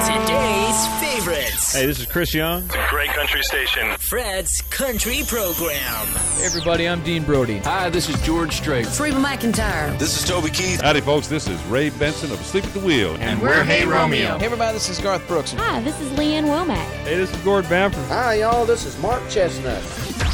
[0.00, 1.74] Today's favorites.
[1.74, 2.64] Hey, this is Chris Young.
[2.64, 3.86] It's a great country station.
[3.98, 6.06] Fred's Country Program.
[6.38, 7.58] Hey everybody, I'm Dean Brody.
[7.58, 8.86] Hi, this is George Strait.
[8.98, 9.98] Reba McEntire.
[9.98, 10.80] This is Toby Keith.
[10.80, 11.28] Howdy, folks.
[11.28, 13.14] This is Ray Benson of Sleep at the Wheel.
[13.20, 14.38] And we're Hey Romeo.
[14.38, 15.52] Hey everybody, this is Garth Brooks.
[15.52, 16.78] Hi, this is Lee Ann Womack.
[17.04, 18.06] Hey, this is Gord Bamford.
[18.06, 18.64] Hi, y'all.
[18.64, 20.29] This is Mark Chesnutt.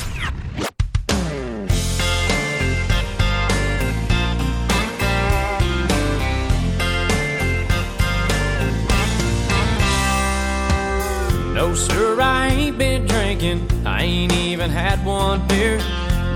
[11.74, 13.68] Sir, I ain't been drinking.
[13.86, 15.78] I ain't even had one beer.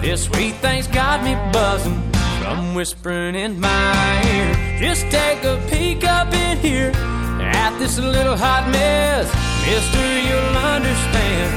[0.00, 2.00] This sweet thing's got me buzzing
[2.40, 4.78] from whispering in my ear.
[4.78, 6.92] Just take a peek up in here
[7.40, 9.26] at this little hot mess.
[9.66, 11.50] Mister, you'll understand.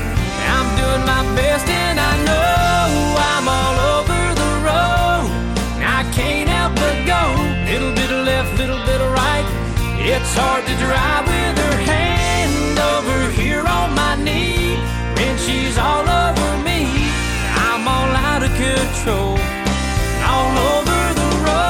[0.54, 5.28] I'm doing my best and I know I'm all over the road.
[5.84, 7.24] I can't help but go.
[7.72, 9.46] Little bit left, little bit right.
[10.00, 12.03] It's hard to drive with her hand
[13.80, 14.78] on my knee.
[15.18, 16.80] When she's all over me,
[17.68, 19.38] I'm all out of control.
[20.32, 21.64] All over the road.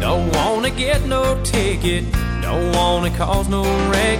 [0.00, 2.04] Don't wanna get no ticket,
[2.42, 4.18] don't wanna cause no wreck.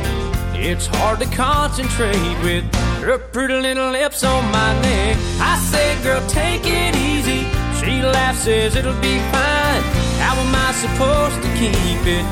[0.63, 2.65] It's hard to concentrate with
[3.01, 5.17] her pretty little lips on my neck.
[5.41, 7.40] I say, girl, take it easy.
[7.81, 9.83] She laughs, says it'll be fine.
[10.21, 12.27] How am I supposed to keep it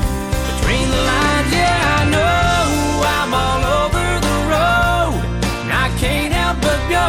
[0.49, 1.49] between the lines?
[1.51, 5.17] Yeah, I know I'm all over the road.
[5.65, 7.05] And I can't help but go.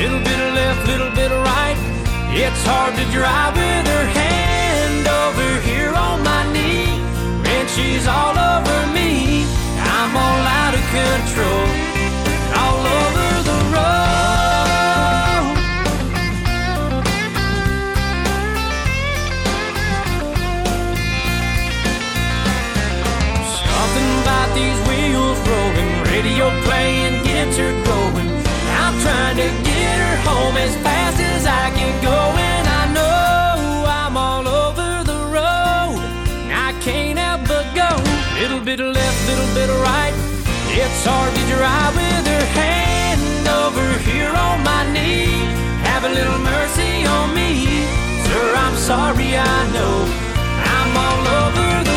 [0.00, 1.76] Little bit of left, little bit of right.
[2.32, 6.96] It's hard to drive with her hand over here on my knee.
[7.44, 9.44] and she's all over me,
[9.78, 11.66] I'm all out of control.
[12.56, 13.31] All over
[26.22, 28.30] radio playing gets her going.
[28.78, 33.84] I'm trying to get her home as fast as I can go, and I know
[33.88, 35.98] I'm all over the road.
[36.66, 37.90] I can't help but go.
[38.40, 40.14] Little bit of left, little bit of right.
[40.70, 45.26] It's hard to drive with her hand over here on my knee.
[45.90, 47.82] Have a little mercy on me,
[48.26, 48.54] sir.
[48.64, 50.06] I'm sorry, I know
[50.78, 51.91] I'm all over the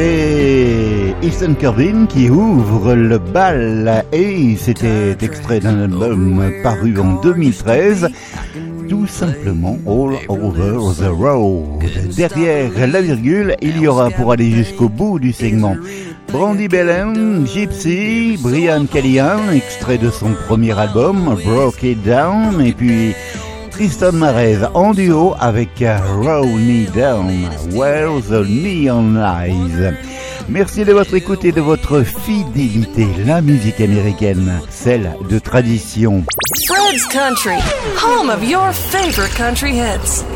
[0.00, 4.02] C'est Easton Kerbin qui ouvre le bal.
[4.14, 8.08] Et c'était extrait d'un album paru en 2013,
[8.88, 11.84] tout simplement All Over the Road.
[12.16, 15.76] Derrière la virgule, il y aura pour aller jusqu'au bout du segment.
[16.32, 22.64] Brandy Bellen, Gypsy, Brian Callihan, extrait de son premier album Broke It Down.
[22.64, 23.12] Et puis
[23.80, 25.82] Tristan Marez en duo avec
[26.22, 29.94] Roll Me Down, Where the Neon Lies.
[30.50, 33.08] Merci de votre écoute et de votre fidélité.
[33.24, 36.22] La musique américaine, celle de tradition.
[36.68, 37.56] Fred's Country,
[37.96, 40.26] home of your favorite country hits.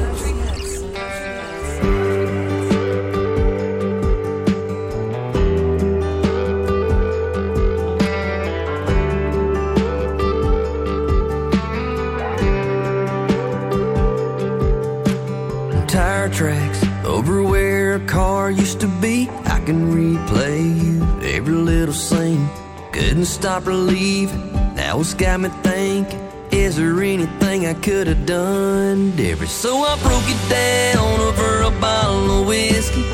[18.57, 19.29] Used to be.
[19.45, 22.49] I can replay you every little scene.
[22.93, 24.53] Couldn't stop relieving.
[24.75, 26.21] Now it's got me thinking.
[26.51, 29.51] Is there anything I could have done different?
[29.51, 33.05] So I broke it down over a bottle of whiskey.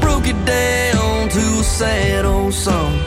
[0.00, 2.98] Broke it down to a sad old song.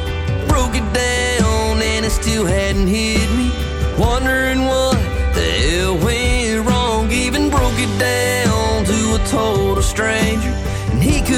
[0.47, 3.51] Broke it down and it still hadn't hit me.
[3.99, 4.97] Wondering what
[5.35, 7.11] the hell went wrong.
[7.11, 10.72] Even broke it down to a total stranger.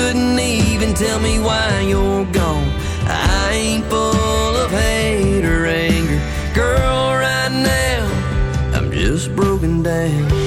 [0.06, 2.70] Couldn't even tell me why you're gone.
[3.08, 6.22] I ain't full of hate or anger.
[6.54, 10.45] Girl, right now, I'm just broken down.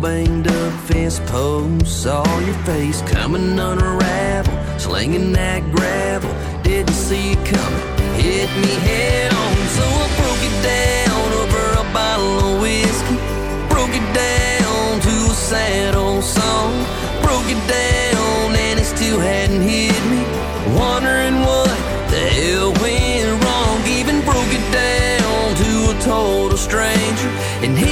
[0.00, 1.92] Banged up fence posts.
[2.02, 6.32] Saw your face coming unraveled, slinging that gravel.
[6.62, 9.56] Didn't see it coming, hit me head on.
[9.76, 13.18] So I broke it down over a bottle of whiskey.
[13.72, 16.72] Broke it down to a sad old song.
[17.22, 20.22] Broke it down and it still hadn't hit me.
[20.78, 21.74] Wondering what
[22.12, 23.76] the hell went wrong.
[23.98, 27.30] Even broke it down to a total stranger.
[27.64, 27.89] And he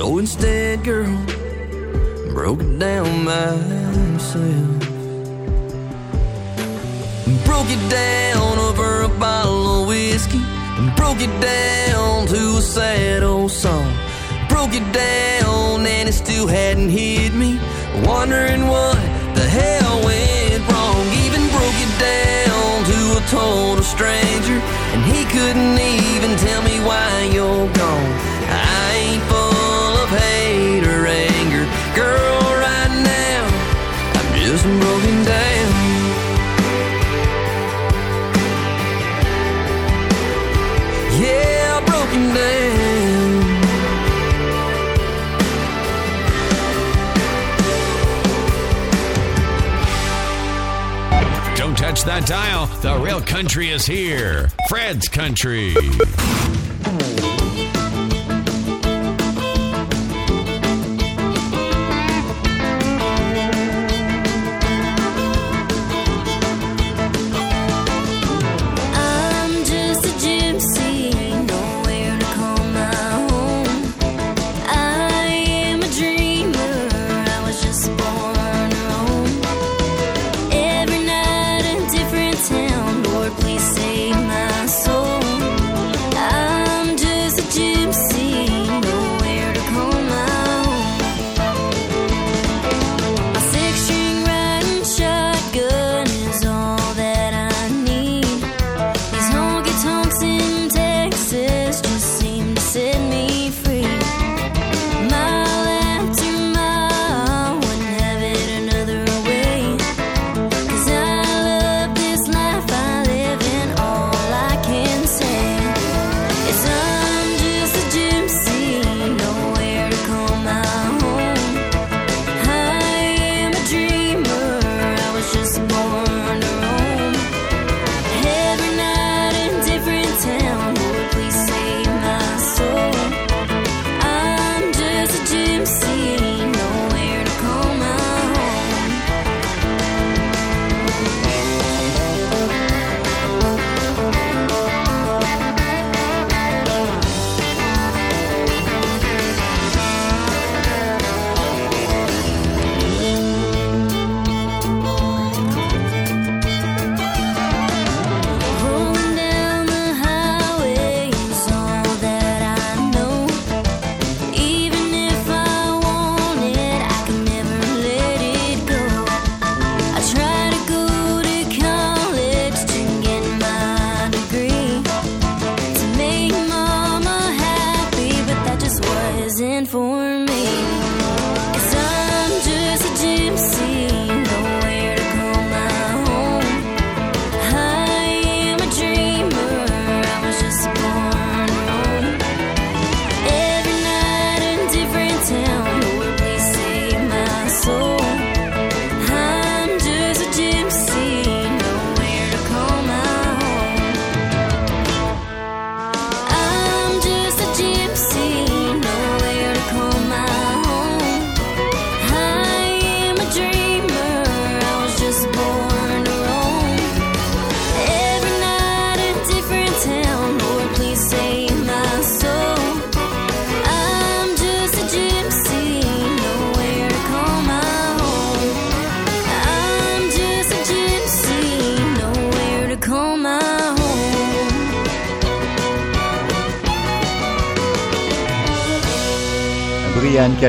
[0.00, 1.14] So instead, girl,
[2.32, 4.80] broke it down myself.
[7.44, 10.40] Broke it down over a bottle of whiskey.
[10.96, 13.92] Broke it down to a sad old song.
[14.48, 17.60] Broke it down and it still hadn't hit me.
[18.02, 18.96] Wondering what
[19.34, 21.04] the hell went wrong.
[21.26, 24.60] Even broke it down to a total stranger.
[24.94, 28.29] And he couldn't even tell me why you're gone.
[31.94, 33.44] Girl, right now,
[34.14, 35.70] I'm just broken down.
[41.20, 42.80] Yeah, broken down.
[51.56, 52.66] Don't touch that dial.
[52.80, 54.48] The real country is here.
[54.68, 55.74] Fred's Country.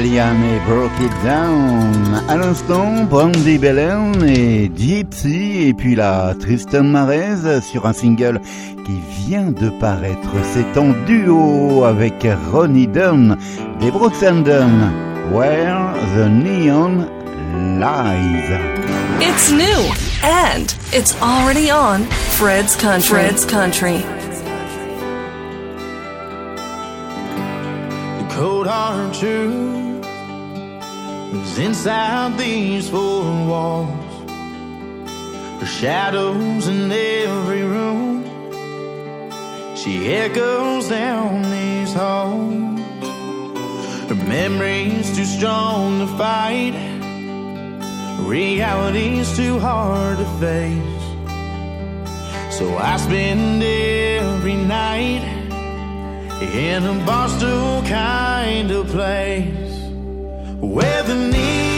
[0.04, 2.24] Et Broke It Down.
[2.28, 8.42] À l'instant, Brandy Belen et Gypsy, et puis la Tristan Marez sur un single
[8.84, 10.32] qui vient de paraître.
[10.54, 13.38] C'est en duo avec Ronnie Dunn
[13.80, 14.92] des Brooks and Dunn.
[15.32, 17.08] Where the Neon
[17.80, 18.50] Lies.
[19.20, 19.94] It's new
[20.24, 22.06] and it's already on
[22.40, 23.20] Fred's Country.
[23.20, 24.02] Fred's Country.
[28.32, 29.14] Cold hard
[31.34, 33.90] is inside these four walls.
[35.60, 38.24] Her shadows in every room.
[39.76, 42.80] She echoes down these halls.
[44.10, 46.76] Her memory's too strong to fight.
[48.20, 51.02] Reality's too hard to face.
[52.58, 55.24] So I spend every night
[56.42, 59.71] in a Barstool kind of place
[60.72, 61.71] where the neon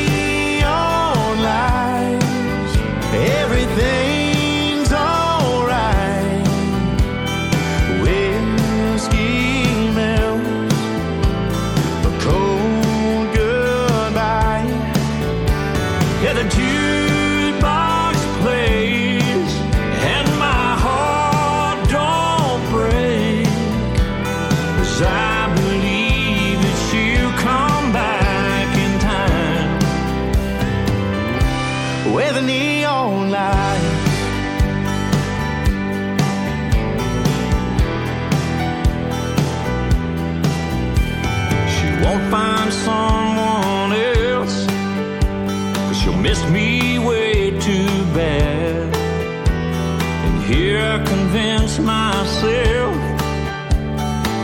[52.43, 52.95] myself,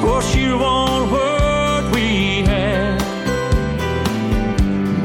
[0.04, 3.00] oh, she won't what we had.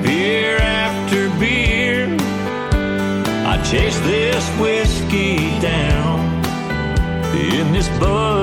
[0.02, 2.16] Beer after beer,
[3.46, 6.20] I chase this whiskey down
[7.34, 8.33] in this buzzing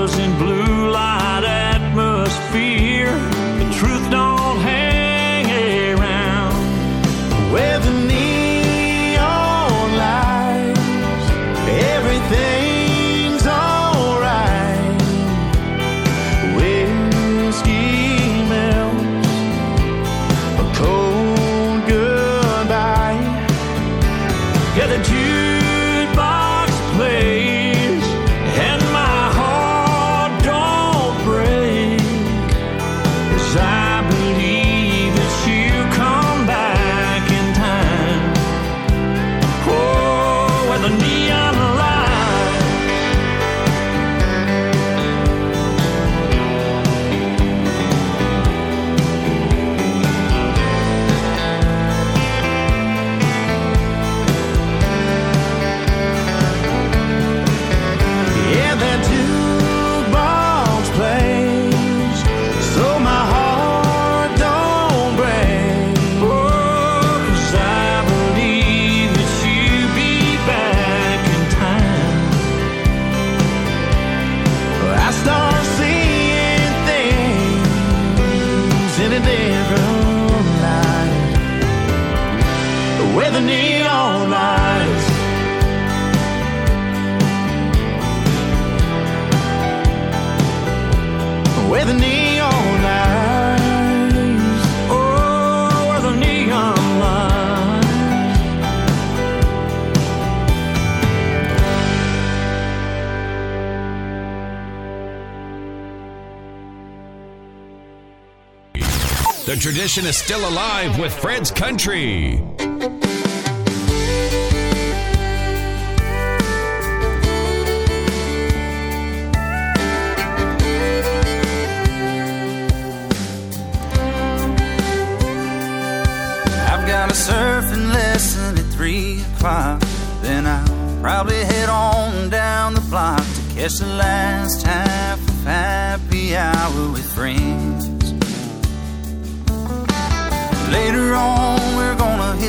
[109.82, 112.51] tradition is still alive with Fred's Country.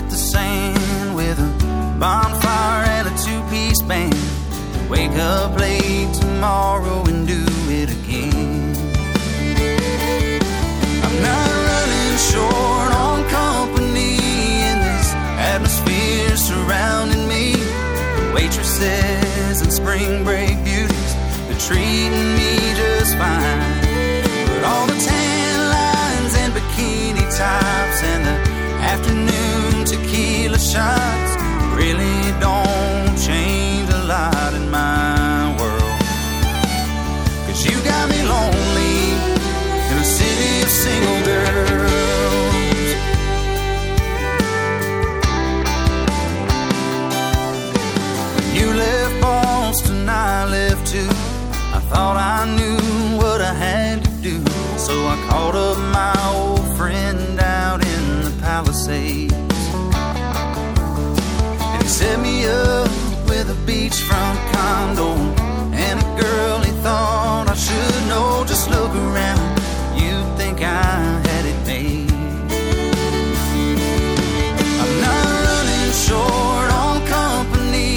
[0.03, 4.15] Hit the sand with a bonfire and a two-piece band.
[4.91, 8.75] Wake up late tomorrow and do it again.
[11.05, 14.15] I'm not running short on company
[14.71, 15.09] in this
[15.55, 17.55] atmosphere surrounding me.
[18.35, 21.15] Waitresses and spring break beauties,
[21.47, 23.61] they're treating me just fine.
[24.49, 28.37] But all the tan lines and bikini tops and the
[28.93, 29.52] afternoon
[30.73, 31.33] shots
[31.77, 36.01] really don't change a lot in my world.
[37.45, 38.97] Cause you got me lonely
[39.91, 41.75] in a city of single girls.
[48.35, 51.13] When you left Boston, I left too.
[51.77, 54.39] I thought I knew what I had to do.
[54.79, 59.32] So I called up my old friend out in the Palisades.
[62.03, 62.91] Set me up
[63.29, 65.15] with a beachfront condo
[65.73, 68.45] and a girl he thought I should know.
[68.45, 69.47] Just look around,
[69.95, 70.97] you'd think I
[71.29, 72.11] had it made.
[74.83, 77.95] I'm not running short on company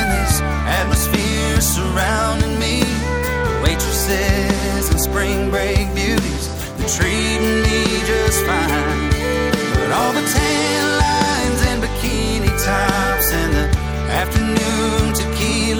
[0.00, 0.40] in this
[0.80, 2.84] atmosphere surrounding me.
[3.62, 8.91] Waitresses and spring break beauties, they're treating me just fine.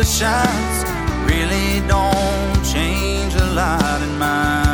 [0.02, 0.84] Tequila shots.
[1.26, 4.71] Really don't change a lot in my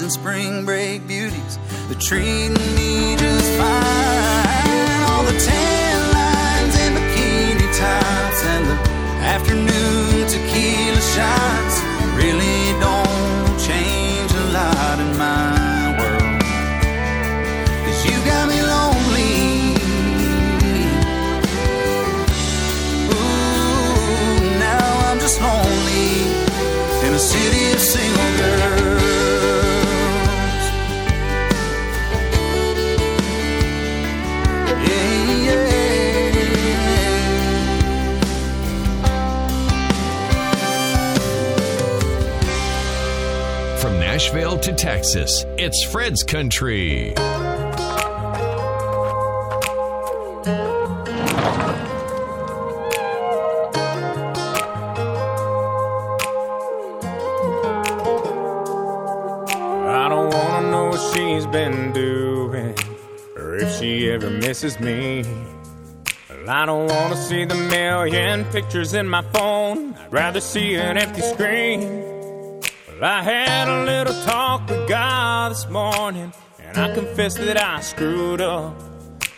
[0.00, 2.97] and spring break beauties, they're treating me
[45.08, 47.14] Texas, it's Fred's Country.
[47.16, 47.16] I
[60.10, 62.74] don't wanna know what she's been doing,
[63.34, 65.24] or if she ever misses me.
[66.46, 69.94] I don't wanna see the million pictures in my phone.
[69.94, 72.17] I'd rather see an empty screen.
[73.00, 77.80] Well, I had a little talk with God this morning, and I confess that I
[77.80, 78.74] screwed up.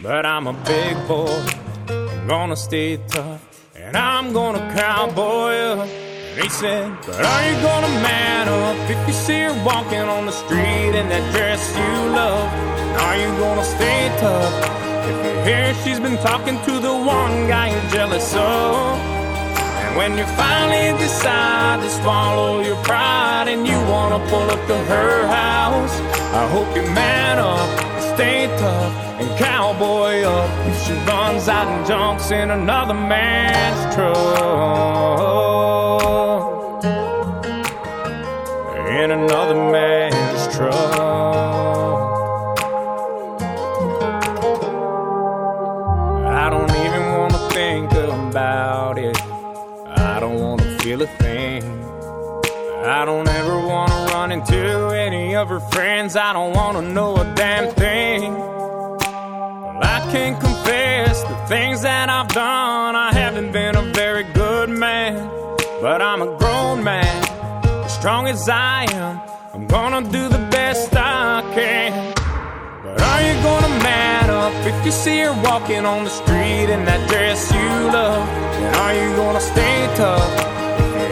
[0.00, 1.44] But I'm a big boy,
[1.90, 3.42] I'm gonna stay tough,
[3.76, 5.88] and I'm gonna cowboy up.
[5.88, 10.24] And he said, But are you gonna man up if you see her walking on
[10.24, 12.48] the street in that dress you love?
[13.04, 14.54] Are you gonna stay tough
[15.04, 19.19] if you hear she's been talking to the one guy you're jealous of?
[19.96, 25.26] When you finally decide to swallow your pride and you wanna pull up to her
[25.26, 26.00] house,
[26.32, 27.68] I hope you man up,
[28.14, 35.30] stay tough, and cowboy up if she runs out and jumps in another man's truck.
[39.02, 40.74] In another man's truck.
[46.42, 49.19] I don't even wanna think about it.
[50.82, 51.62] Feel a thing.
[52.86, 56.16] I don't ever wanna run into any of her friends.
[56.16, 58.32] I don't wanna know a damn thing.
[58.32, 62.96] Well, I can confess the things that I've done.
[62.96, 65.28] I haven't been a very good man,
[65.82, 67.24] but I'm a grown man,
[67.84, 69.20] as strong as I am.
[69.52, 72.14] I'm gonna do the best I can.
[72.84, 76.86] But are you gonna man up if you see her walking on the street in
[76.86, 78.26] that dress you love?
[78.62, 80.59] And are you gonna stay tough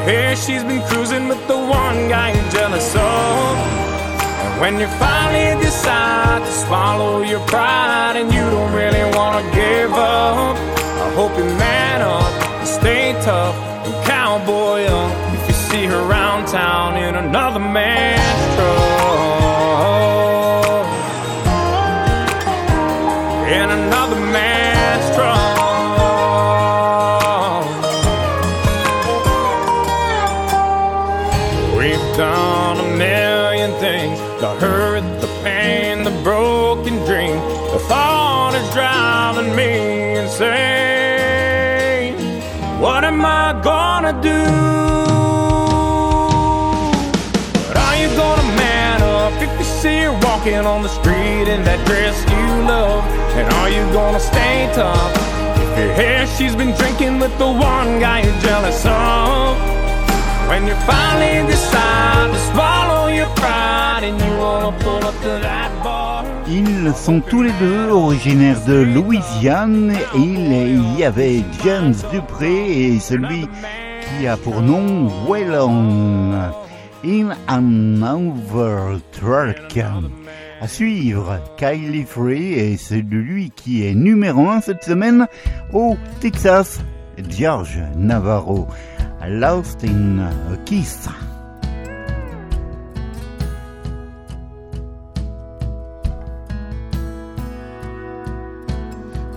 [0.09, 3.57] hear she's been cruising with the one guy you're jealous of?
[4.43, 9.93] And when you finally decide to swallow your pride and you don't really wanna give
[9.93, 10.57] up,
[11.05, 13.55] I hope you man up and stay tough
[13.87, 16.97] and cowboy up if you see her around town.
[16.97, 18.98] In another man's truck.
[50.49, 53.05] Walking on the street in that dress you love?
[53.37, 55.13] And are you gonna stay tough?
[55.63, 59.57] If you hear she's been drinking with the one guy you're jealous of?
[60.49, 65.71] When you finally decide to swallow your pride and you wanna pull up to that
[65.83, 66.25] bar.
[66.47, 73.47] Ils sont tous les deux originaires de Louisiane il y avait James Dupré et celui
[74.01, 76.33] qui a pour nom Wellon
[77.05, 79.77] in Another Truck.
[80.61, 85.29] À suivre, Kylie Frey et c'est lui qui est numéro un cette semaine
[85.73, 86.81] au Texas,
[87.29, 88.67] George Navarro,
[89.25, 91.09] Lost in a Kiss.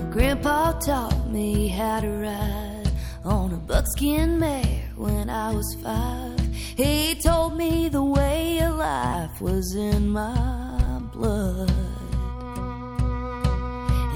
[0.10, 2.92] Grandpa taught me how to ride
[3.24, 6.40] on a buckskin mare when I was five.
[6.76, 10.91] He told me the way of life was in my
[11.22, 11.70] blood.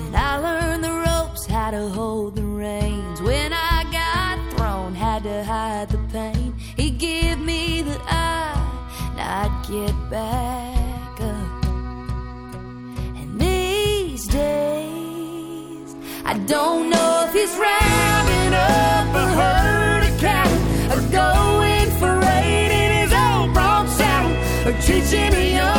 [0.02, 3.22] And I learned the ropes, how to hold the reins.
[3.22, 6.54] When I got thrown, had to hide the pain.
[6.80, 8.58] He'd give me the eye,
[9.12, 11.65] and I'd get back up.
[13.20, 15.89] And these days,
[16.32, 19.28] I don't know if he's rounding up a
[20.26, 20.62] cattle
[20.94, 24.36] or going for rain in his old bronc saddle
[24.68, 25.74] or teaching a young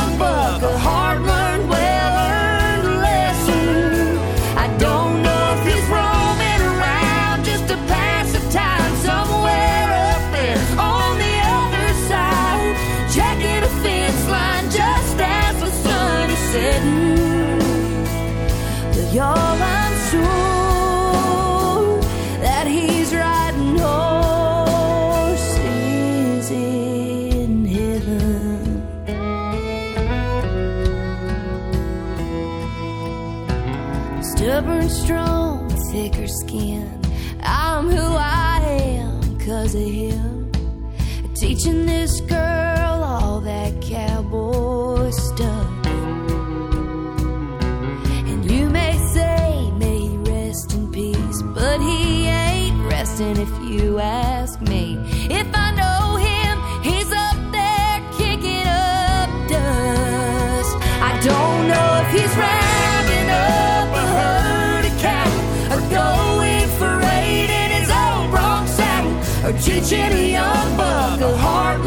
[69.66, 71.85] teaching a young buck a hard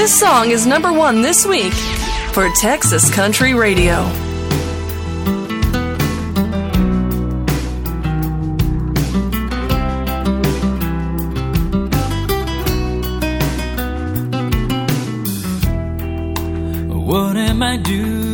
[0.00, 1.74] This song is number one this week
[2.32, 4.02] for Texas Country Radio.
[16.88, 18.29] What am I doing?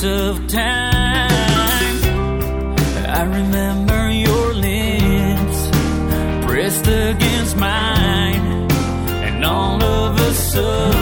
[0.00, 1.30] sands of time.
[3.06, 5.68] I remember your lips
[6.46, 8.70] pressed against mine,
[9.24, 10.99] and all of a sudden.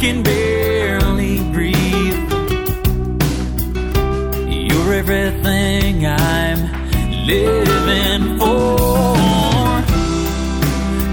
[0.00, 2.30] can barely breathe.
[4.48, 6.60] You're everything I'm
[7.26, 9.82] living for.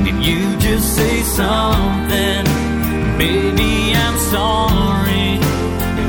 [0.03, 2.45] Did you just say something?
[3.17, 5.39] Maybe I'm sorry,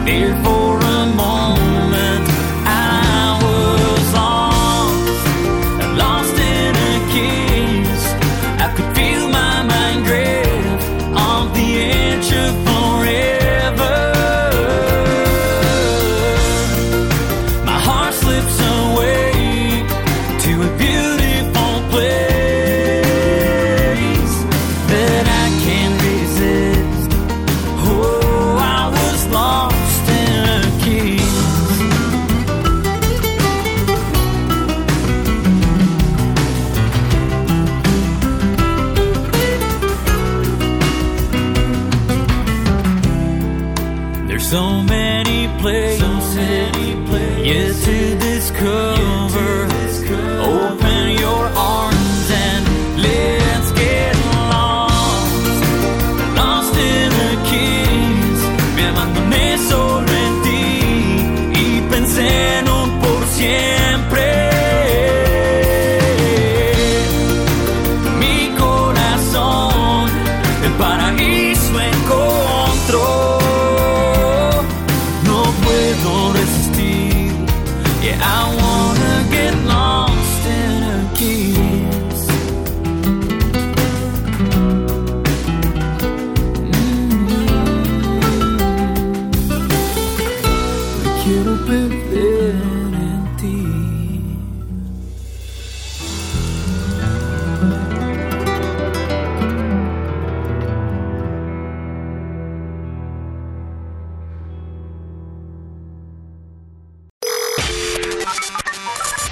[0.04, 0.55] therefore.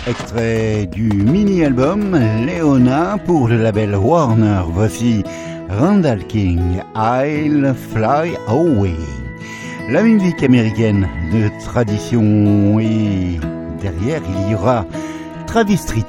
[0.06, 4.62] extrait du mini-album Leona pour le label Warner.
[4.68, 5.22] Voici
[5.70, 8.96] Randall King, I'll Fly Away.
[9.90, 13.38] La musique américaine de tradition et
[13.80, 14.84] derrière il y aura
[15.46, 16.02] Travis Street.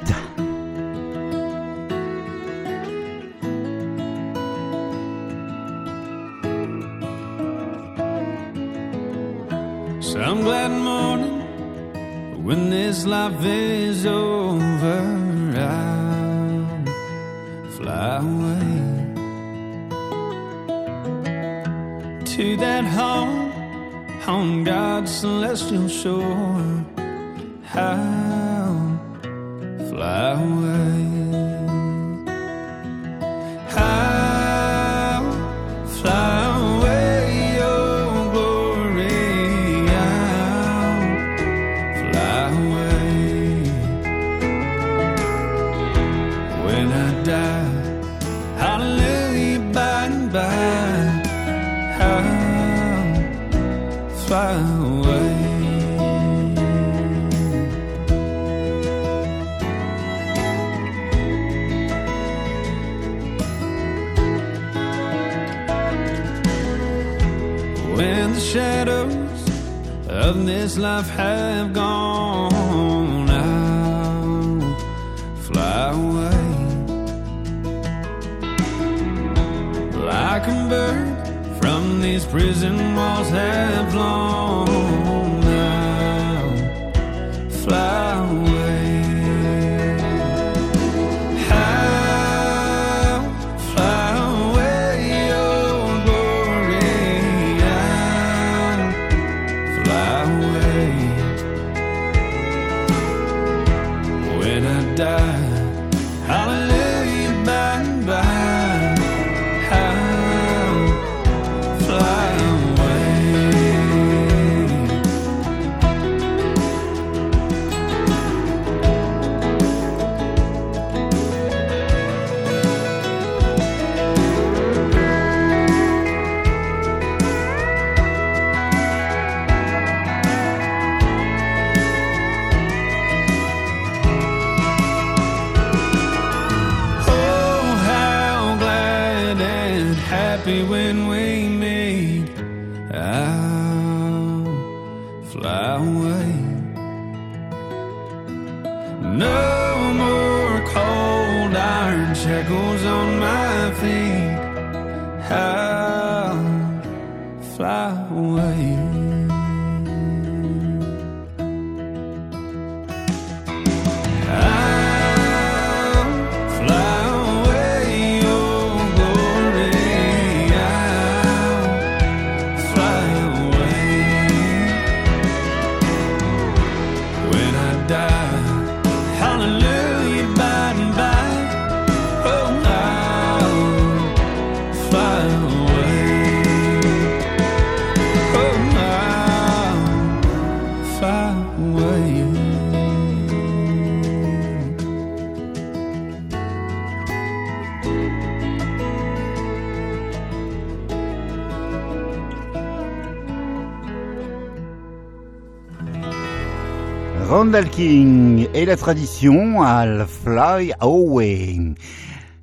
[207.36, 211.74] Randall King et la tradition I'll Fly Away.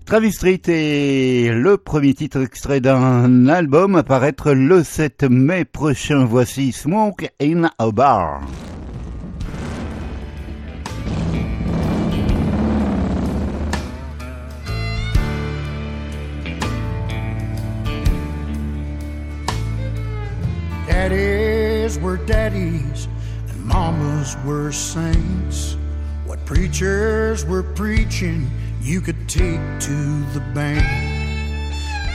[0.05, 6.25] Travis Street est le premier titre extrait d'un album à paraître le 7 mai prochain.
[6.25, 8.41] Voici Smoke in a Bar.
[20.87, 23.07] Daddies were daddies
[23.63, 25.77] mamas were saints.
[26.25, 28.49] What preachers were preaching,
[28.81, 30.83] you could take to the bank.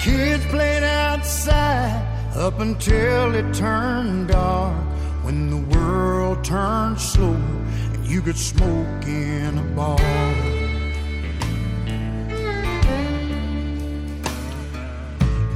[0.02, 2.06] Kids played outside
[2.37, 4.76] up until it turned dark.
[5.24, 9.98] When the world turned slow and you could smoke in a bar.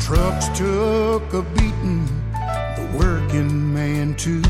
[0.00, 2.06] Trucks took a beating,
[2.76, 4.42] the working man too.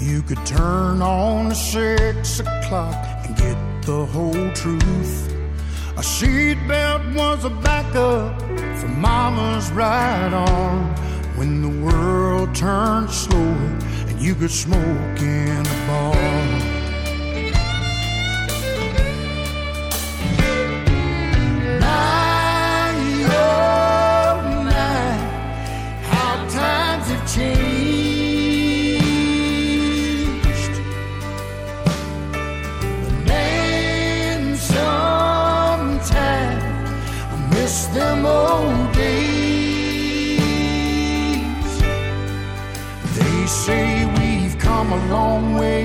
[0.00, 5.30] You could turn on the six o'clock and get the whole truth.
[5.98, 8.40] A seatbelt was a backup
[8.78, 10.86] for mama's right arm
[11.36, 16.69] when the world turned slower and you could smoke in a bar.
[44.80, 45.84] Come a long way,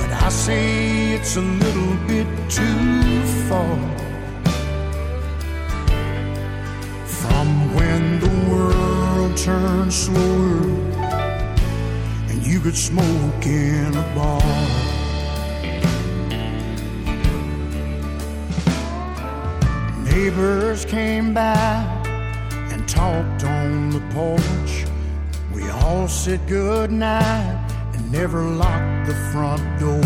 [0.00, 3.76] but I say it's a little bit too far.
[7.06, 10.66] From when the world turned slower
[12.28, 14.42] and you could smoke in a bar.
[20.10, 21.84] Neighbors came by
[22.72, 24.93] and talked on the porch.
[25.54, 30.02] We all said good night and never locked the front door.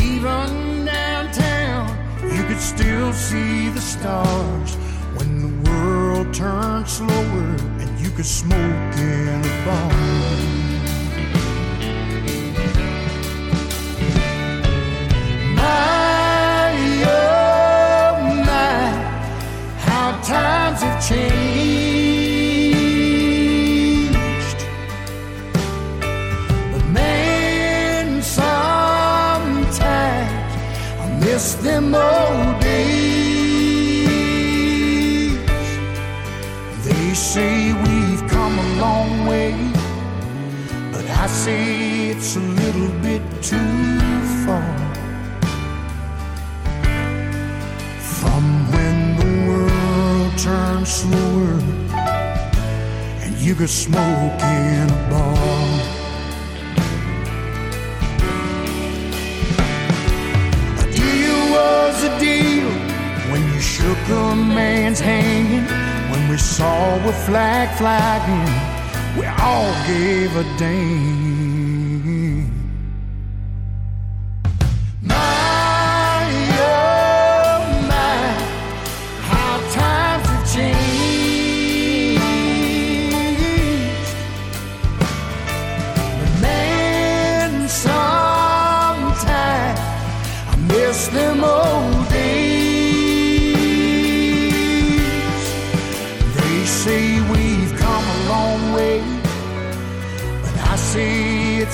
[0.00, 4.76] Even downtown, you could still see the stars
[5.16, 9.92] when the world turned slower and you could smoke in a bar.
[15.54, 16.72] My,
[17.04, 17.28] oh
[20.24, 21.77] times have changed.
[31.62, 32.98] Them old days.
[36.84, 39.54] They say we've come a long way,
[40.92, 43.98] but I say it's a little bit too
[44.44, 44.76] far.
[48.18, 51.60] From when the world turned slower
[53.22, 55.37] and you could smoke in a bar.
[62.00, 62.70] Was a deal
[63.32, 65.66] when you shook a man's hand.
[66.12, 71.67] When we saw a flag flying, we all gave a damn.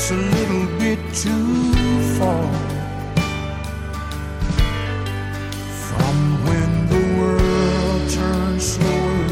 [0.06, 1.62] It's a little bit too
[2.18, 2.52] far.
[5.86, 9.24] From when the world turned slower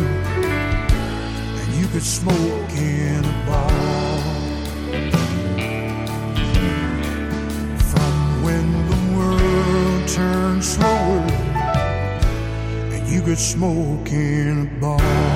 [1.60, 4.18] and you could smoke in a bar.
[7.90, 11.26] From when the world turned slower
[12.94, 15.31] and you could smoke in a bar.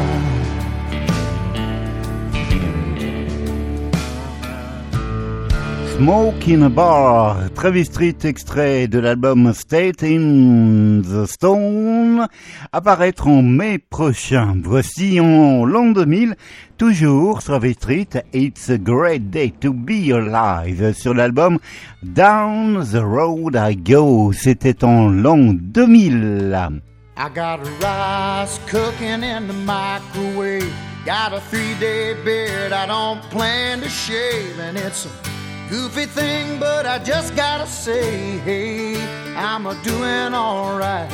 [5.96, 12.28] Smoke in a Bar, Travis Street, extrait de l'album State in the Stone,
[12.70, 14.60] apparaître en mai prochain.
[14.62, 16.34] Voici en l'an 2000,
[16.76, 21.58] toujours Travis Street, It's a Great Day to Be Alive, sur l'album
[22.02, 24.32] Down the Road I Go.
[24.32, 26.82] C'était en l'an 2000.
[27.16, 30.70] I got rice cooking in the microwave.
[31.06, 36.58] Got a three day beard I don't plan to shave, and it's a goofy thing,
[36.58, 38.96] but I just gotta say, hey,
[39.34, 41.10] I'm a doing alright.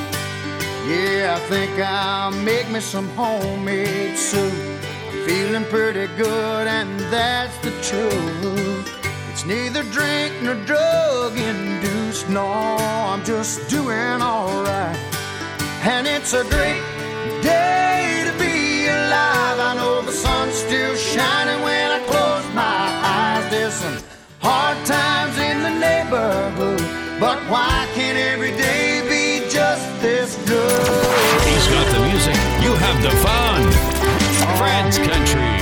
[0.87, 4.53] Yeah, I think I'll make me some homemade soup.
[5.11, 8.89] I'm feeling pretty good, and that's the truth.
[9.31, 14.99] It's neither drink nor drug induced, no, I'm just doing alright.
[15.85, 16.83] And it's a great
[17.43, 17.82] day
[26.13, 26.81] neighborhood,
[27.19, 30.87] but why can't every day be just this good?
[31.49, 32.37] He's got the music.
[32.65, 33.61] You have the fun.
[34.59, 35.53] Fred's Country.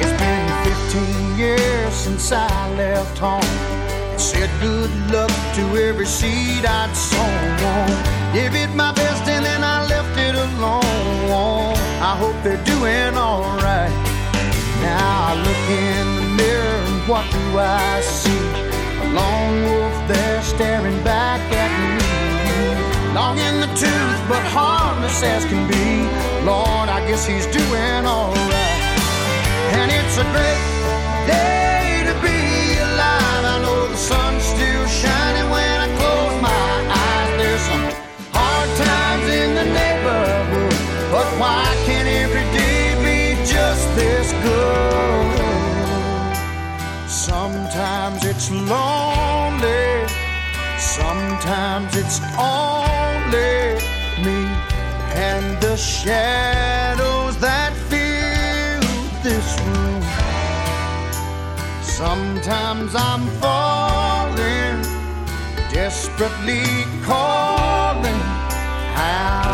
[0.00, 0.48] It's been
[1.34, 3.52] 15 years since I left home.
[4.18, 8.32] Said good luck to every seed I'd sown.
[8.32, 11.76] Gave it my best and then I left it alone.
[12.00, 13.92] I hope they're doing alright.
[14.80, 18.46] Now I look in the mirror what do I see?
[19.02, 23.14] A lone wolf there staring back at me.
[23.14, 26.06] Long in the tooth, but harmless as can be.
[26.46, 28.82] Lord, I guess he's doing alright.
[29.78, 30.64] And it's a great
[31.26, 33.44] day to be alive.
[33.54, 35.50] I know the sun's still shining
[47.72, 50.06] Sometimes it's lonely,
[50.78, 53.80] sometimes it's only
[54.22, 54.44] me
[55.16, 58.82] and the shadows that fill
[59.22, 60.02] this room.
[61.82, 64.82] Sometimes I'm falling,
[65.72, 66.66] desperately
[67.06, 68.20] calling,
[69.00, 69.51] howling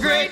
[0.00, 0.30] great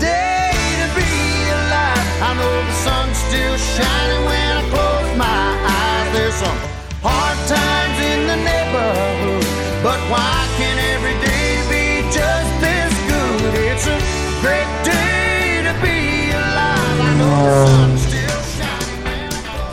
[0.00, 1.12] day to be
[1.50, 2.06] alive.
[2.22, 5.42] I know the sun's still shining when I close my
[5.78, 6.08] eyes.
[6.14, 6.58] There's some
[7.02, 9.44] hard times in the neighborhood.
[9.82, 13.54] But why can't every day be just this good?
[13.70, 13.98] It's a
[14.40, 16.98] great day to be alive.
[17.08, 19.04] I know the sun's still shining.
[19.04, 19.68] When I know.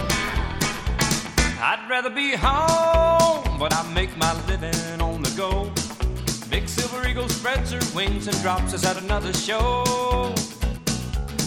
[1.69, 2.70] I'd rather be home,
[7.71, 9.83] spreads her wings and drops us at another show.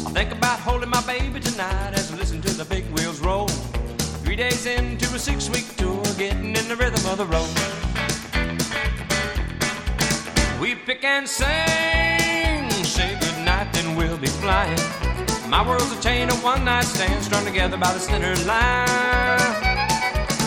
[0.07, 3.49] I think about holding my baby tonight as I listen to the big wheels roll.
[4.25, 7.51] Three days into a six week tour, getting in the rhythm of the road.
[10.61, 14.81] We pick and sing, say goodnight, then we'll be flying.
[15.49, 18.89] My world's a chain of one night stands strung together by the center line.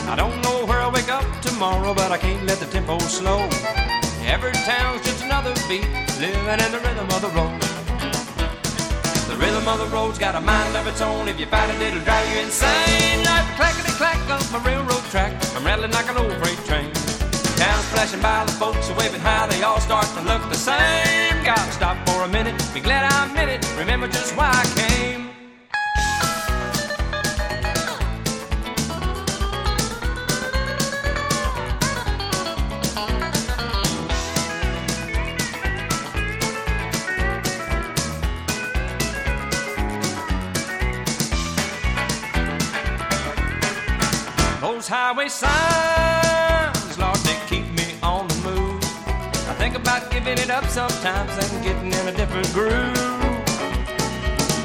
[0.10, 3.87] I don't know where I'll wake up tomorrow, but I can't let the tempo slow.
[4.28, 5.88] Every town's just another beat,
[6.20, 7.56] living in the rhythm of the road.
[9.32, 11.30] The rhythm of the road's got a mind of its own.
[11.30, 13.24] If you fight it, it'll drive you insane.
[13.24, 16.92] Like the clackety clack of my railroad track, I'm rattling like an old freight train.
[17.56, 21.42] Towns flashing by, the folks are waving high, they all start to look the same.
[21.46, 23.66] Gotta stop for a minute, be glad I'm in it.
[23.80, 24.87] Remember just why I came.
[45.28, 48.82] Highway signs, Lord, they keep me on the move.
[49.50, 52.94] I think about giving it up sometimes and getting in a different groove.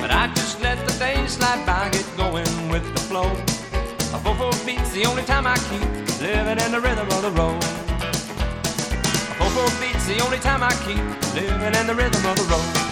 [0.01, 3.31] But I just let the days slide by, get going with the flow.
[4.15, 5.83] A four four beat's the only time I keep
[6.21, 7.63] living in the rhythm of the road.
[9.31, 11.03] A four four beat's the only time I keep
[11.35, 12.92] living in the rhythm of the road.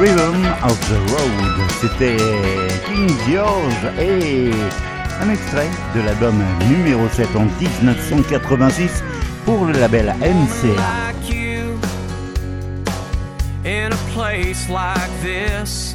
[0.00, 2.16] Rhythm of the Road, c'était
[2.86, 4.50] King George et
[5.22, 9.02] un extrait de l'album numéro 7 en 1986
[9.44, 11.06] pour le label MCA.
[13.66, 15.94] in a place like this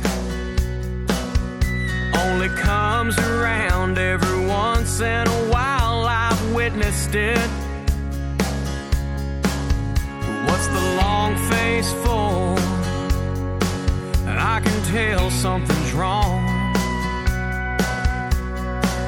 [2.26, 6.06] only comes around every once in a while.
[6.06, 7.49] I've witnessed it.
[10.47, 12.61] What's the long face for?
[14.92, 16.46] Tell something's wrong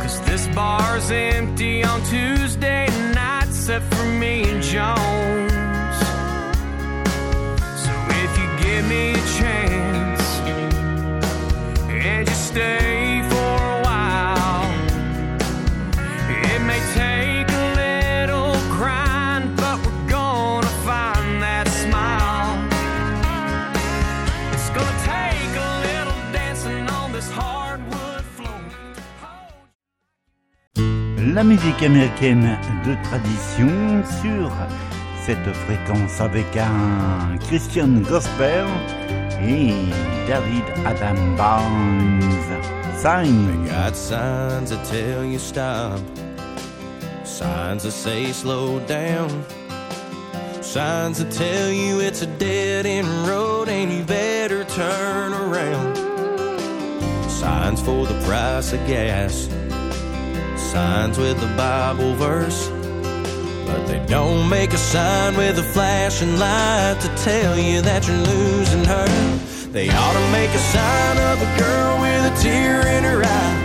[0.01, 5.97] Cause this bar's empty on Tuesday night, except for me and Jones.
[7.83, 10.23] So if you give me a chance
[11.89, 12.92] and you stay
[31.33, 34.51] La musique américaine de tradition sur
[35.25, 38.65] cette fréquence avec un Christian Gospel
[39.41, 39.73] et
[40.27, 42.21] David Adam Barnes.
[42.99, 43.65] Sign.
[43.65, 45.99] Got signs that tell you stop,
[47.23, 49.27] signs that say slow down,
[50.61, 55.97] signs that tell you it's a dead end road and you better turn around.
[57.27, 59.49] Signs for the price of gas,
[60.73, 62.67] signs with a Bible verse.
[63.67, 68.25] But they don't make a sign with a flashing light to tell you that you're
[68.33, 69.09] losing her.
[69.71, 73.57] They ought to make a sign of a girl with a tear in her eye,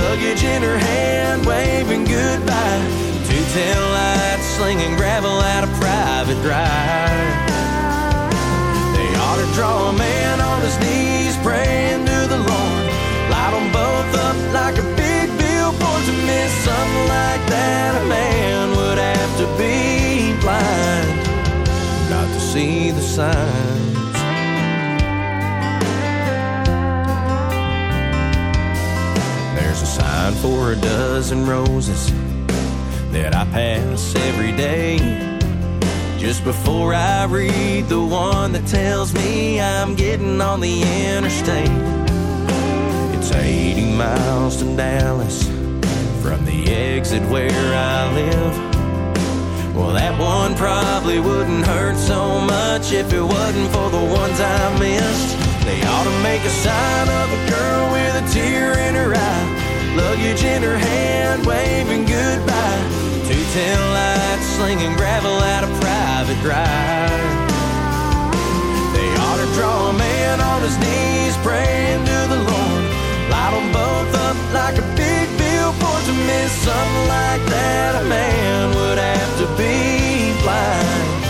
[0.00, 2.84] luggage in her hand, waving goodbye.
[3.28, 7.36] Two tail lights slinging gravel at a private drive.
[8.96, 12.84] They ought to draw a man on his knees, praying to the Lord.
[13.28, 15.03] Light them both up like a
[17.08, 18.02] like that.
[18.02, 21.24] A man would have to be blind
[22.10, 23.94] not to see the signs.
[29.56, 32.12] There's a sign for a dozen roses
[33.12, 34.98] that I pass every day.
[36.18, 41.68] Just before I read the one that tells me I'm getting on the interstate.
[43.16, 45.53] It's 80 miles to Dallas
[46.24, 48.56] from the exit where I live.
[49.76, 54.72] Well, that one probably wouldn't hurt so much if it wasn't for the ones I
[54.80, 55.36] missed.
[55.68, 59.46] They ought to make a sign of a girl with a tear in her eye,
[60.00, 62.84] luggage in her hand, waving goodbye.
[63.28, 67.36] Two tail lights slinging gravel at a private drive.
[68.96, 72.84] They ought to draw a man on his knees, praying to the Lord.
[73.28, 75.03] Light them both up like a
[75.78, 78.02] billboard to miss something like that.
[78.02, 81.22] A man would have to be blind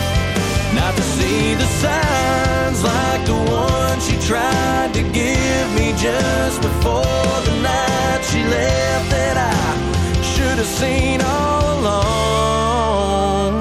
[0.75, 7.41] not to see the signs like the one she tried to give me just before
[7.47, 9.53] the night she left that I
[10.21, 13.53] should have seen all along.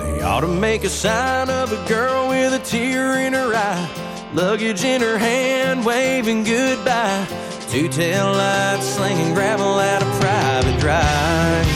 [0.00, 3.88] They ought to make a sign of a girl with a tear in her eye,
[4.34, 7.26] luggage in her hand, waving goodbye.
[7.72, 11.66] Two tail lights slinging gravel at a private drive.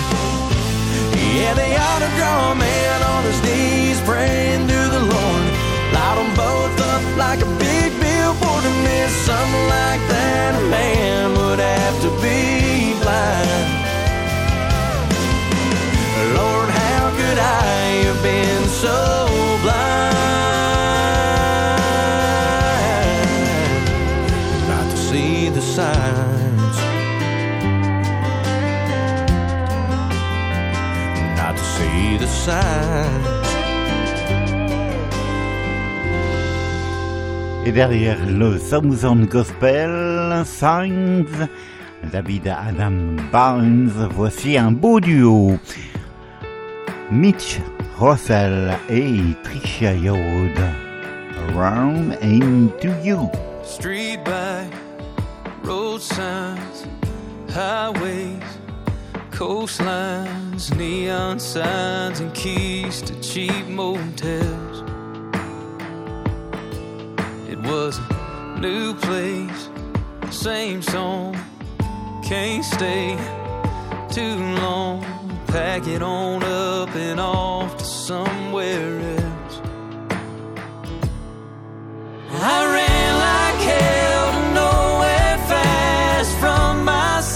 [1.33, 5.47] Yeah, they ought to draw a man on his knees, praying to the Lord.
[5.97, 10.61] Light them both up like a big billboard to miss something like that.
[10.61, 13.65] A man would have to be blind.
[16.37, 19.29] Lord, how could I have been so
[19.65, 20.26] blind
[25.77, 26.77] signs?
[31.37, 33.47] Not to see the signs.
[37.67, 41.49] Et derrière le Southern Gospel, Signs,
[42.11, 45.59] David Adam Barnes, voici un beau duo.
[47.11, 47.61] Mitch
[47.99, 50.59] Russell et Trisha Yod.
[51.51, 53.29] Around into you.
[53.63, 54.46] Street light,
[56.03, 56.87] signs,
[57.51, 58.43] highways,
[59.31, 64.83] coastlines, neon signs, and keys to cheap motels.
[67.49, 69.69] It was a new place,
[70.31, 71.37] same song,
[72.25, 73.17] can't stay
[74.11, 75.05] too long.
[75.47, 79.61] Pack it on up and off to somewhere else.
[82.31, 84.06] I ran like hell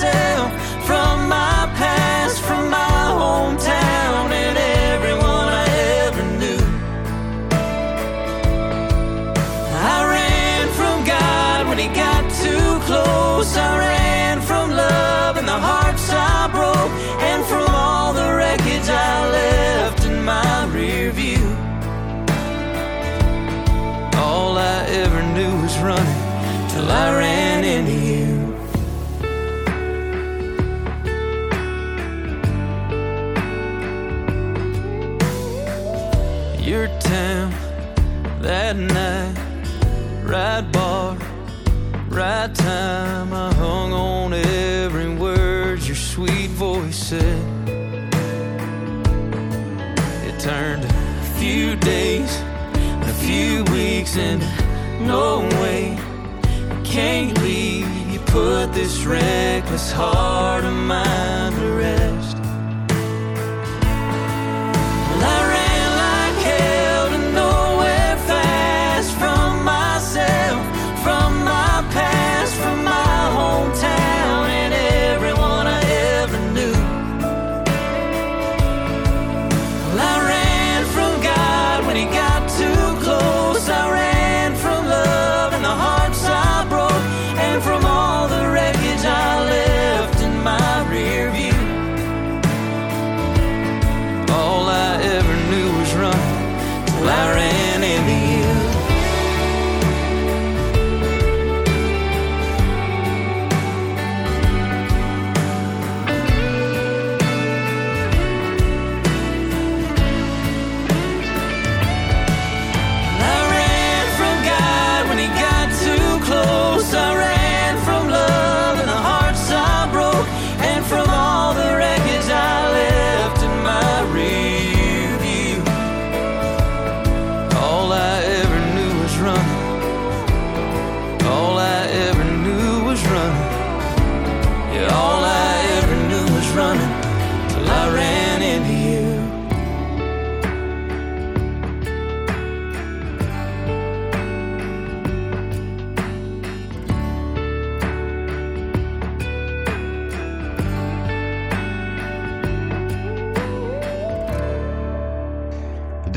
[0.00, 0.50] myself,
[0.86, 4.56] from my past, from my hometown, and
[4.92, 5.66] everyone I
[6.04, 6.62] ever knew.
[9.92, 13.54] I ran from God when He got too close.
[13.56, 16.94] I ran from love and the hearts I broke,
[17.30, 21.46] and from all the wreckage I left in my rear view.
[24.16, 26.22] All I ever knew was running
[26.70, 27.39] till I ran
[38.50, 39.36] that night,
[40.24, 41.16] right bar,
[42.08, 43.32] right time.
[43.32, 47.42] I hung on every word your sweet voice said.
[50.26, 52.42] It turned a few days,
[53.12, 54.40] a few weeks, and
[55.06, 55.96] no way,
[56.72, 57.88] I can't leave.
[58.12, 61.29] You put this reckless heart of mine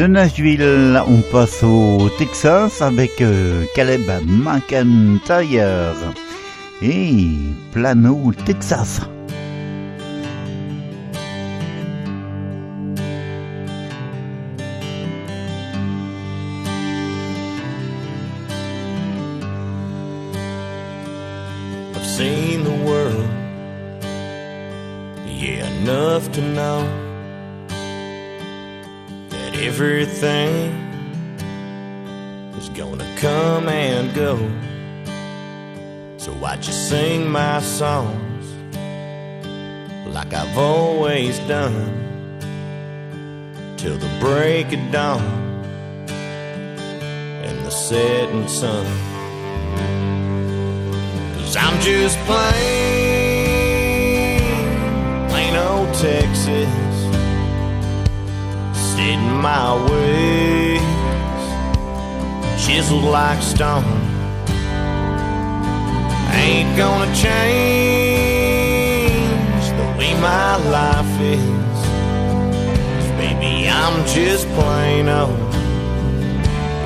[0.04, 5.96] De Nashville, on passe au Texas avec euh, Caleb McIntyre.
[6.82, 7.38] et
[7.72, 9.00] Plano, Texas.
[21.96, 23.26] I've seen the world,
[25.26, 27.03] yeah, enough to know
[29.74, 30.70] everything
[32.60, 34.38] is gonna come and go.
[36.18, 38.46] So I just sing my songs
[40.06, 41.90] like I've always done
[43.76, 45.24] till the break of dawn
[47.48, 48.86] and the setting sun.
[51.34, 52.50] Cause I'm just plain,
[55.30, 56.83] plain old Texas,
[59.42, 60.82] my ways,
[62.64, 63.86] chiseled like stone.
[66.34, 68.44] Ain't gonna change
[69.80, 71.78] the way my life is.
[72.94, 75.54] 'Cause baby, I'm just plain old,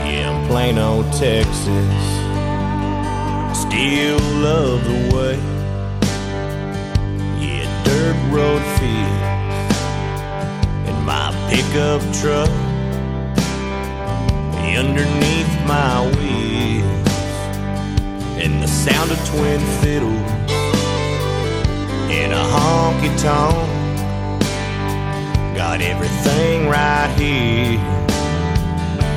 [0.05, 2.17] yeah, plain old Texas
[3.77, 5.37] still love the way.
[7.39, 9.16] Yeah, dirt road feels
[11.57, 12.49] pickup truck
[14.77, 17.07] underneath my wheels,
[18.37, 20.31] and the sound of twin fiddles
[22.11, 23.57] in a honky tonk
[25.55, 27.79] got everything right here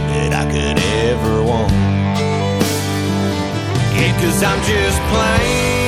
[0.09, 0.79] that I could
[1.11, 1.73] ever want.
[3.99, 5.80] Yeah, cause I'm just plain,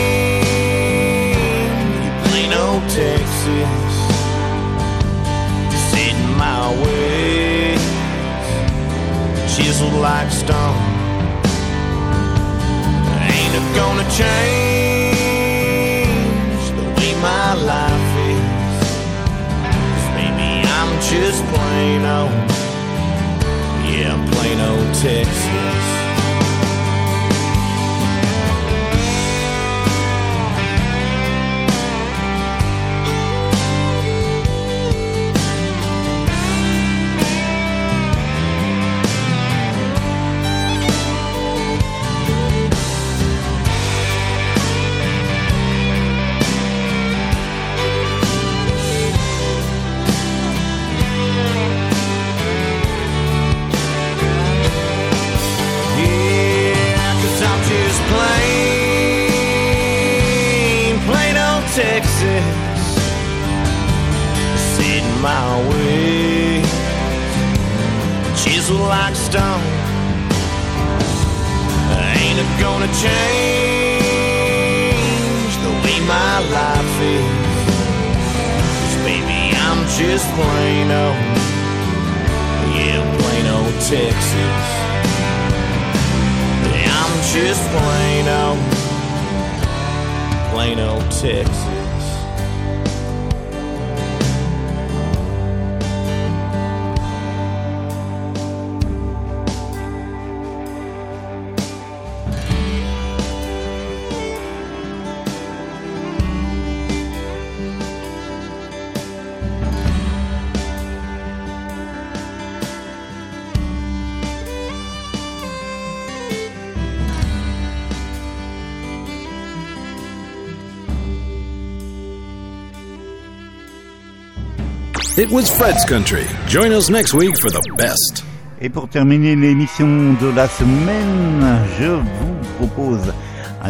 [125.14, 126.24] It was Fred's Country.
[126.48, 128.24] Join us next week for the best.
[128.62, 131.44] Et pour terminer l'émission de la semaine,
[131.78, 133.12] je vous propose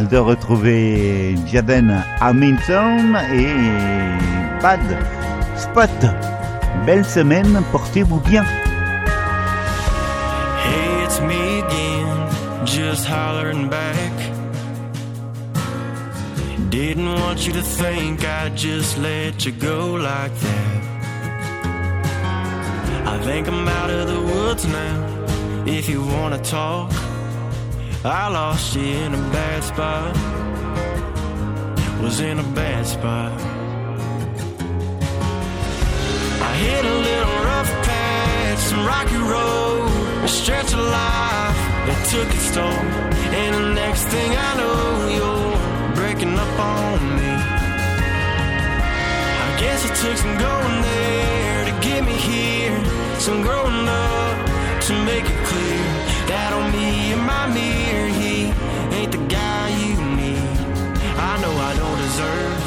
[0.09, 4.79] de retrouver Jaden Hamilton et Bad
[5.57, 5.91] Spot.
[6.87, 8.45] Belle semaine, portez-vous bien.
[10.65, 12.29] Hey, it's me again,
[12.65, 14.13] just hollering back.
[16.71, 20.72] Didn't want you to think I'd just let you go like that.
[23.13, 24.97] I think I'm out of the woods now.
[25.67, 26.91] If you wanna talk,
[28.03, 30.17] I lost you in a bad spot.
[32.03, 33.39] Was in a bad spot.
[36.49, 42.29] I hit a little rough patch, some rocky road, a stretch of life that took
[42.35, 42.83] its toll.
[43.41, 44.79] And the next thing I know,
[45.17, 47.31] you're breaking up on me.
[49.47, 51.52] I guess it took some going there
[51.83, 52.79] get me here,
[53.19, 54.37] some growing up
[54.87, 55.83] to make it clear
[56.31, 58.55] that on me and my mirror, he
[58.97, 60.39] ain't the guy you need.
[61.19, 62.63] I know I don't deserve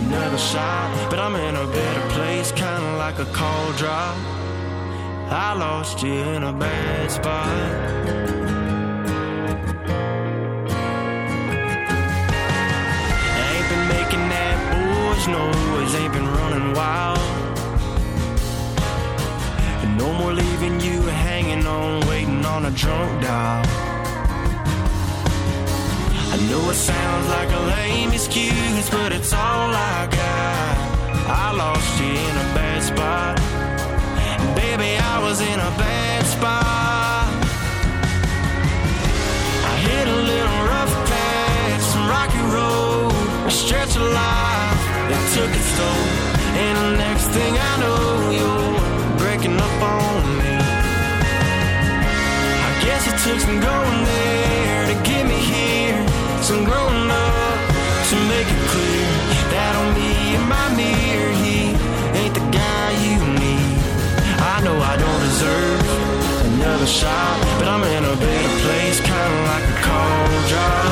[0.00, 4.16] another shot, but I'm in a better place, kinda like a call drop.
[5.28, 7.48] I lost you in a bad spot.
[13.48, 17.05] Ain't been making that boys noise, ain't been running wild.
[21.76, 23.64] On, waiting on a drunk dial.
[26.34, 30.74] I know it sounds like a lame excuse, but it's all I got.
[31.44, 33.34] I lost you in a bad spot.
[34.60, 37.26] Baby, I was in a bad spot.
[39.70, 45.50] I hit a little rough patch, some rocky road, a stretch of life that took
[45.60, 46.04] its toll.
[46.64, 48.75] And the next thing I know, you're
[52.86, 55.98] guess it took some going there to get me here,
[56.40, 57.58] some growing up
[58.10, 59.10] to make it clear
[59.50, 61.74] that on me and my mirror, he
[62.14, 63.74] ain't the guy you need.
[64.38, 65.82] I know I don't deserve
[66.54, 70.85] another shot, but I'm in a better place, kinda like a cold drop.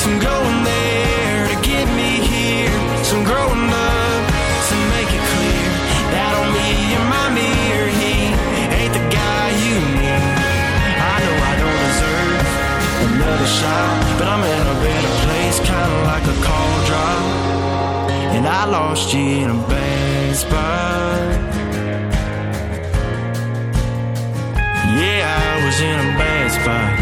[0.00, 2.72] some growing there to get me here.
[3.04, 4.22] Some growing up
[4.68, 5.68] to make it clear
[6.16, 8.32] that on me and my mirror, he
[8.80, 10.24] ain't the guy you need.
[11.04, 12.40] I know I don't deserve
[13.12, 17.22] another shot, but I'm in a better place, kinda like a call drop.
[18.34, 21.28] And I lost you in a bad spot.
[24.96, 26.99] Yeah, I was in a bad spot.